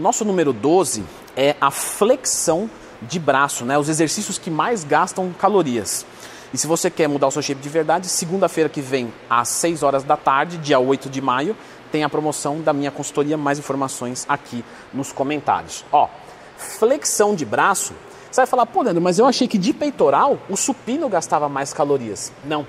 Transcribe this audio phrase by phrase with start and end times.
[0.00, 1.04] O nosso número 12
[1.36, 2.70] é a flexão
[3.02, 3.76] de braço, né?
[3.76, 6.06] Os exercícios que mais gastam calorias.
[6.54, 9.82] E se você quer mudar o seu shape de verdade, segunda-feira que vem, às 6
[9.82, 11.54] horas da tarde, dia 8 de maio,
[11.92, 13.36] tem a promoção da minha consultoria.
[13.36, 15.84] Mais informações aqui nos comentários.
[15.92, 16.08] Ó,
[16.56, 17.92] flexão de braço,
[18.30, 21.74] você vai falar, pô, Leandro, mas eu achei que de peitoral o supino gastava mais
[21.74, 22.32] calorias.
[22.42, 22.66] Não.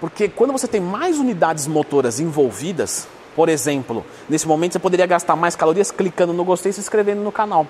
[0.00, 5.36] Porque quando você tem mais unidades motoras envolvidas, por exemplo, nesse momento você poderia gastar
[5.36, 7.66] mais calorias clicando no gostei e se inscrevendo no canal.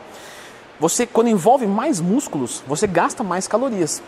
[0.78, 4.02] Você, quando envolve mais músculos, você gasta mais calorias.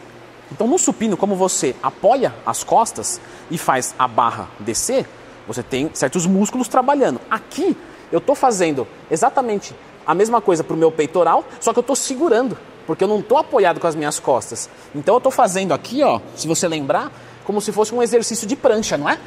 [0.50, 5.06] Então, no supino, como você apoia as costas e faz a barra descer,
[5.46, 7.20] você tem certos músculos trabalhando.
[7.30, 7.76] Aqui,
[8.12, 9.74] eu estou fazendo exatamente
[10.06, 13.20] a mesma coisa para o meu peitoral, só que eu estou segurando, porque eu não
[13.20, 14.68] estou apoiado com as minhas costas.
[14.94, 17.10] Então, eu estou fazendo aqui, ó, se você lembrar,
[17.44, 19.18] como se fosse um exercício de prancha, não é?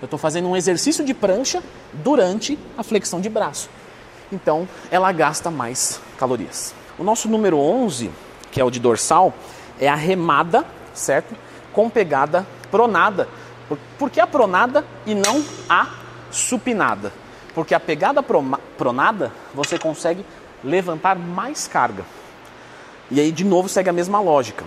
[0.00, 3.68] Eu estou fazendo um exercício de prancha durante a flexão de braço.
[4.32, 6.74] Então, ela gasta mais calorias.
[6.98, 8.10] O nosso número 11,
[8.50, 9.34] que é o de dorsal,
[9.78, 11.34] é a remada, certo?
[11.72, 13.28] Com pegada pronada.
[13.98, 15.88] Por que a pronada e não a
[16.30, 17.12] supinada?
[17.54, 20.24] Porque a pegada pronada você consegue
[20.62, 22.04] levantar mais carga.
[23.10, 24.64] E aí, de novo, segue a mesma lógica.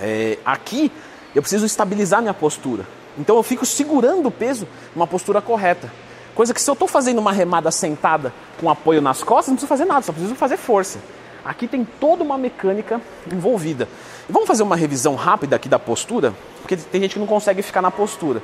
[0.00, 0.90] É, aqui
[1.34, 2.86] eu preciso estabilizar minha postura.
[3.18, 5.92] Então eu fico segurando o peso numa postura correta.
[6.34, 9.68] Coisa que se eu estou fazendo uma remada sentada com apoio nas costas, não preciso
[9.68, 10.98] fazer nada, só preciso fazer força.
[11.44, 13.88] Aqui tem toda uma mecânica envolvida.
[14.28, 17.82] Vamos fazer uma revisão rápida aqui da postura, porque tem gente que não consegue ficar
[17.82, 18.40] na postura.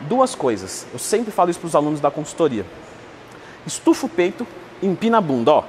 [0.00, 2.64] Duas coisas, eu sempre falo isso para os alunos da consultoria.
[3.66, 4.46] Estufa o peito,
[4.82, 5.64] empina a bunda, ó.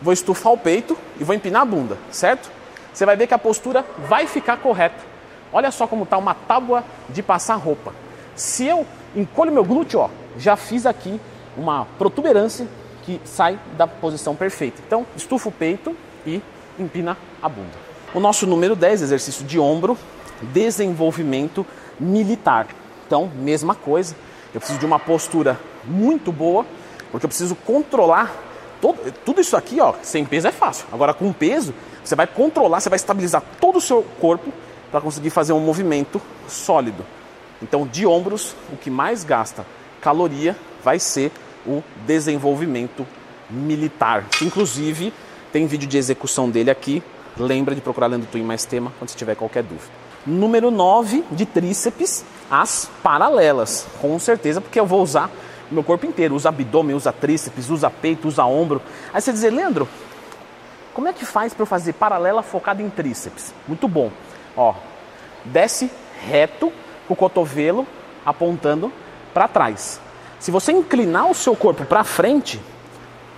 [0.00, 2.50] Vou estufar o peito e vou empinar a bunda, certo?
[2.92, 5.15] Você vai ver que a postura vai ficar correta.
[5.56, 7.94] Olha só como está uma tábua de passar roupa.
[8.34, 11.18] Se eu encolho meu glúteo, ó, já fiz aqui
[11.56, 12.68] uma protuberância
[13.04, 14.82] que sai da posição perfeita.
[14.86, 15.96] Então, estufa o peito
[16.26, 16.42] e
[16.78, 17.72] empina a bunda.
[18.12, 19.96] O nosso número 10, exercício de ombro,
[20.42, 21.64] desenvolvimento
[21.98, 22.66] militar.
[23.06, 24.14] Então, mesma coisa,
[24.52, 26.66] eu preciso de uma postura muito boa,
[27.10, 28.30] porque eu preciso controlar
[28.78, 30.84] todo, tudo isso aqui, ó, sem peso é fácil.
[30.92, 31.72] Agora com peso,
[32.04, 34.52] você vai controlar, você vai estabilizar todo o seu corpo
[34.90, 37.04] para conseguir fazer um movimento sólido.
[37.62, 39.64] Então, de ombros, o que mais gasta
[40.00, 41.32] caloria vai ser
[41.66, 43.06] o desenvolvimento
[43.50, 44.24] militar.
[44.42, 45.12] Inclusive,
[45.52, 47.02] tem vídeo de execução dele aqui.
[47.36, 49.90] Lembra de procurar Lendo Twin mais tema quando você tiver qualquer dúvida.
[50.26, 53.86] Número 9 de tríceps, as paralelas.
[54.00, 55.30] Com certeza, porque eu vou usar
[55.70, 56.34] o meu corpo inteiro.
[56.34, 58.82] Usa abdômen, usa tríceps, usa peito, usa ombro.
[59.12, 59.88] Aí você dizer, Leandro,
[60.94, 63.52] como é que faz para eu fazer paralela focada em tríceps?
[63.68, 64.10] Muito bom.
[64.56, 64.74] Ó,
[65.44, 65.90] desce
[66.28, 66.72] reto
[67.06, 67.86] com o cotovelo
[68.24, 68.92] apontando
[69.34, 70.00] para trás.
[70.38, 72.60] Se você inclinar o seu corpo para frente,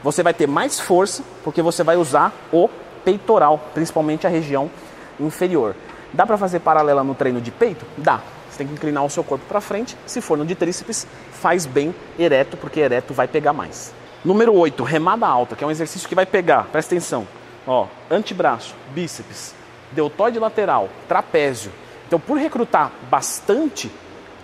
[0.03, 2.69] você vai ter mais força, porque você vai usar o
[3.05, 4.71] peitoral, principalmente a região
[5.19, 5.75] inferior.
[6.12, 7.85] Dá para fazer paralela no treino de peito?
[7.97, 8.21] Dá.
[8.50, 9.97] Você tem que inclinar o seu corpo para frente.
[10.06, 13.93] Se for no de tríceps, faz bem ereto, porque ereto vai pegar mais.
[14.25, 17.27] Número 8, remada alta, que é um exercício que vai pegar, presta atenção.
[17.67, 19.55] Ó, antebraço, bíceps,
[19.93, 21.72] deltoide lateral, trapézio.
[22.06, 23.91] Então, por recrutar bastante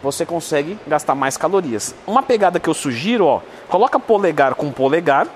[0.05, 1.95] você consegue gastar mais calorias.
[2.07, 5.27] Uma pegada que eu sugiro, ó, coloca polegar com polegar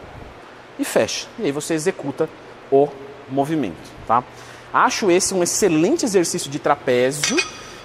[0.79, 1.27] e fecha.
[1.39, 2.29] E aí você executa
[2.71, 2.87] o
[3.31, 3.77] movimento,
[4.07, 4.23] tá?
[4.73, 7.37] Acho esse um excelente exercício de trapézio,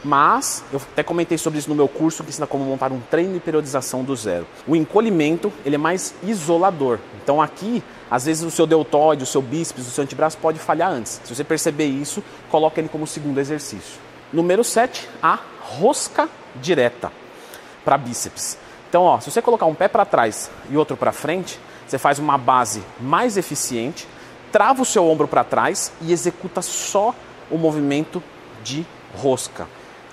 [0.04, 3.34] mas eu até comentei sobre isso no meu curso que ensina como montar um treino
[3.34, 4.46] de periodização do zero.
[4.68, 7.00] O encolhimento, ele é mais isolador.
[7.24, 10.92] Então aqui, às vezes o seu deltoide, o seu bíceps, o seu antebraço pode falhar
[10.92, 11.22] antes.
[11.24, 14.00] Se você perceber isso, coloca ele como segundo exercício.
[14.32, 17.12] Número 7, a rosca direta
[17.86, 18.58] para bíceps.
[18.90, 22.20] Então, ó, se você colocar um pé para trás e outro para frente, você faz
[22.20, 24.08] uma base mais eficiente,
[24.52, 27.14] trava o seu ombro para trás e executa só
[27.50, 28.22] o movimento
[28.64, 28.86] de
[29.16, 29.68] rosca.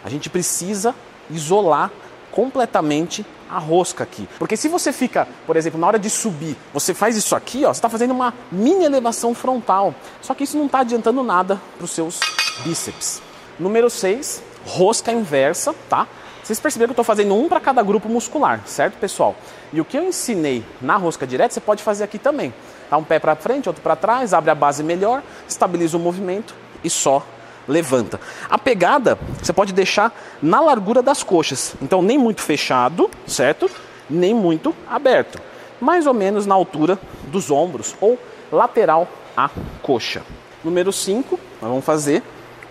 [0.05, 0.95] A gente precisa
[1.31, 1.91] isolar
[2.31, 4.29] completamente a rosca aqui.
[4.39, 7.69] Porque se você fica, por exemplo, na hora de subir, você faz isso aqui, ó,
[7.69, 9.95] você está fazendo uma mini elevação frontal.
[10.23, 12.21] Só que isso não está adiantando nada para os seus
[12.65, 13.21] bíceps.
[13.59, 16.07] Número 6, rosca inversa, tá?
[16.43, 19.37] Vocês perceberam que eu estou fazendo um para cada grupo muscular, certo, pessoal?
[19.73, 22.55] E o que eu ensinei na rosca direta, você pode fazer aqui também.
[22.89, 26.55] Tá um pé para frente, outro para trás, abre a base melhor, estabiliza o movimento
[26.83, 27.25] e só
[27.71, 28.21] levanta.
[28.49, 30.13] A pegada você pode deixar
[30.43, 31.75] na largura das coxas.
[31.81, 33.71] Então, nem muito fechado, certo?
[34.09, 35.41] Nem muito aberto.
[35.81, 38.19] Mais ou menos na altura dos ombros ou
[38.51, 39.49] lateral à
[39.83, 40.23] coxa.
[40.63, 42.23] Número 5, nós vamos fazer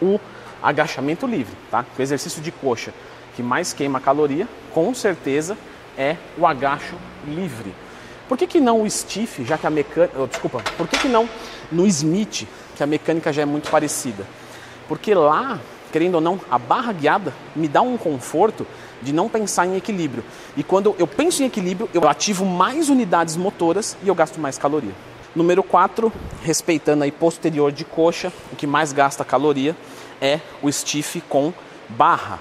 [0.02, 0.20] o
[0.62, 1.86] agachamento livre, tá?
[1.98, 2.94] O exercício de coxa
[3.36, 5.58] que mais queima caloria, com certeza,
[5.98, 6.96] é o agacho
[7.26, 7.74] livre.
[8.28, 10.14] Por que, que não o stiff, já que a mecânica.
[10.22, 11.28] Oh, desculpa, por que, que não
[11.72, 12.46] no Smith,
[12.76, 14.26] que a mecânica já é muito parecida?
[14.90, 15.60] Porque lá,
[15.92, 18.66] querendo ou não, a barra guiada me dá um conforto
[19.04, 20.24] de não pensar em equilíbrio.
[20.58, 24.58] E quando eu penso em equilíbrio, eu ativo mais unidades motoras e eu gasto mais
[24.58, 24.92] caloria.
[25.36, 29.78] Número 4, respeitando aí posterior de coxa, o que mais gasta caloria
[30.20, 31.54] é o stiff com
[31.88, 32.40] barra.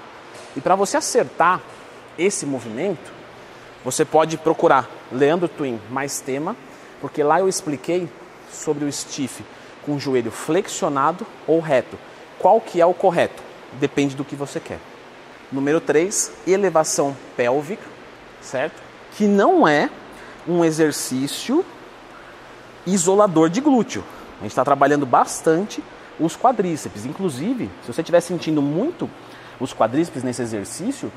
[0.57, 1.61] E para você acertar
[2.17, 3.11] esse movimento,
[3.85, 6.55] você pode procurar Leandro Twin mais tema,
[6.99, 8.09] porque lá eu expliquei
[8.51, 9.43] sobre o stiff
[9.85, 11.95] com o joelho flexionado ou reto.
[12.39, 13.43] Qual que é o correto?
[13.73, 14.79] Depende do que você quer.
[15.51, 17.83] Número 3, elevação pélvica,
[18.41, 18.81] certo?
[19.15, 19.89] Que não é
[20.47, 21.65] um exercício
[22.85, 24.03] isolador de glúteo.
[24.39, 25.83] A gente está trabalhando bastante
[26.19, 27.05] os quadríceps.
[27.05, 29.09] Inclusive, se você estiver sentindo muito
[29.59, 31.11] os quadríceps nesse exercício,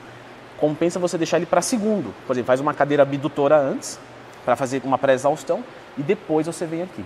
[0.58, 2.12] compensa você deixar ele para segundo.
[2.26, 3.98] Por exemplo, faz uma cadeira abdutora antes,
[4.44, 5.62] para fazer uma pré-exaustão,
[5.96, 7.04] e depois você vem aqui.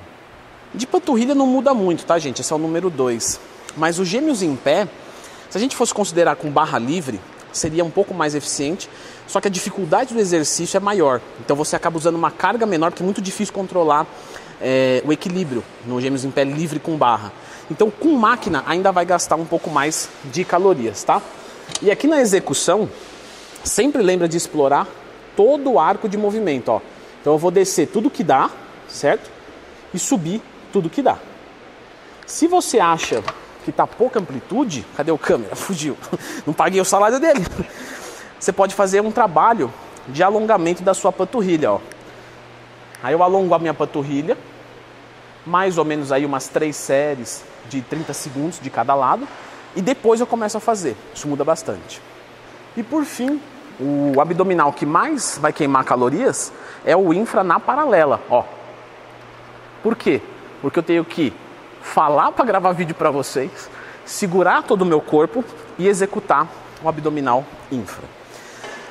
[0.75, 2.41] De panturrilha não muda muito, tá, gente?
[2.41, 3.41] Esse é o número 2.
[3.76, 4.88] Mas os gêmeos em pé,
[5.50, 7.20] se a gente fosse considerar com barra livre,
[7.52, 8.88] seria um pouco mais eficiente,
[9.26, 11.20] só que a dificuldade do exercício é maior.
[11.40, 14.06] Então você acaba usando uma carga menor, porque é muito difícil controlar
[14.61, 17.32] é, o equilíbrio no gêmeos em pé livre com barra.
[17.70, 21.20] Então com máquina ainda vai gastar um pouco mais de calorias, tá?
[21.82, 22.88] E aqui na execução,
[23.64, 24.87] sempre lembra de explorar
[25.37, 26.81] todo o arco de movimento, ó.
[27.20, 28.50] Então eu vou descer tudo que dá,
[28.88, 29.31] certo?
[29.93, 30.40] E subir
[30.72, 31.19] tudo que dá.
[32.26, 33.22] Se você acha
[33.67, 35.55] que tá pouca amplitude, cadê o câmera?
[35.59, 35.99] Fugiu.
[36.47, 37.45] Não paguei o salário dele.
[38.39, 39.73] Você pode fazer um trabalho
[40.07, 41.81] de alongamento da sua panturrilha, ó.
[43.03, 44.39] Aí eu alongo a minha panturrilha,
[45.45, 49.27] mais ou menos aí umas três séries de 30 segundos de cada lado,
[49.75, 50.97] e depois eu começo a fazer.
[51.13, 52.01] Isso muda bastante.
[52.77, 53.41] E por fim,
[53.81, 56.53] o abdominal que mais vai queimar calorias
[56.85, 58.45] é o infra na paralela, ó.
[59.83, 60.23] Por quê?
[60.63, 61.33] Porque eu tenho que
[61.87, 63.71] falar para gravar vídeo para vocês,
[64.05, 65.44] segurar todo o meu corpo
[65.79, 66.47] e executar
[66.83, 68.05] o abdominal infra.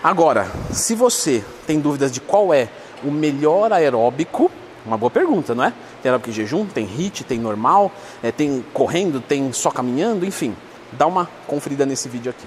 [0.04, 2.70] Agora, se você tem dúvidas de qual é
[3.04, 4.50] o melhor aeróbico,
[4.86, 5.74] uma boa pergunta, não é?
[6.02, 7.92] Tem aeróbico em jejum, tem HIIT, tem normal,
[8.24, 10.56] é, tem correndo, tem só caminhando, enfim.
[10.92, 12.46] Dá uma conferida nesse vídeo aqui.